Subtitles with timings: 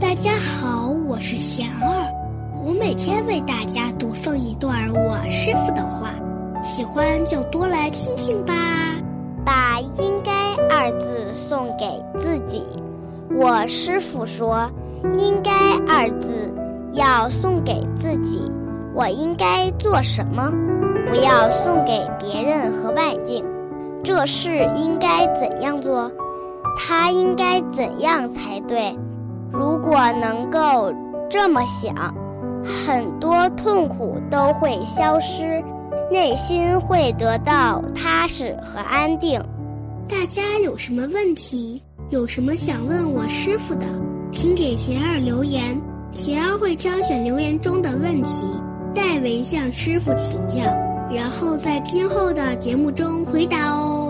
[0.00, 2.06] 大家好，我是贤儿，
[2.64, 6.10] 我每天为大家读诵一段我师傅的话，
[6.62, 8.54] 喜欢就多来听听吧。
[9.44, 12.62] 把“应该”二字送给自己。
[13.34, 14.70] 我师傅说
[15.18, 15.50] ：“应该”
[15.90, 16.54] 二字
[16.92, 18.40] 要送给自己，
[18.94, 20.52] 我应该做什么？
[21.08, 23.44] 不要送给别人和外境。
[24.04, 26.10] 这事应该怎样做？
[26.78, 28.96] 他应该怎样才对？
[29.52, 30.92] 如果能够
[31.28, 31.94] 这么想，
[32.64, 35.62] 很多痛苦都会消失，
[36.10, 39.40] 内心会得到踏实和安定。
[40.08, 41.82] 大家有什么问题？
[42.10, 43.86] 有什么想问我师傅的，
[44.32, 45.80] 请给贤儿留言，
[46.12, 48.46] 贤儿会挑选留言中的问题，
[48.94, 50.60] 代为向师傅请教，
[51.10, 54.01] 然后在今后的节目中回答哦。